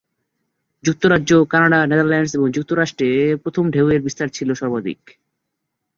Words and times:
যুক্তরাজ্য, 0.83 1.31
Canada, 1.49 1.79
Netherlands 1.85 2.31
এবং 2.35 2.47
যুক্তরাষ্ট্রে 2.51 3.09
প্রথম 3.35 3.63
ঢেউয়ের 3.71 4.01
বিস্তার 4.01 4.27
ছিল 4.27 4.49
সর্বাধিক। 4.53 4.99